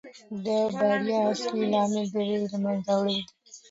[0.43, 0.47] د
[0.77, 3.31] بریا اصلي لامل د ویرې له منځه وړل دي.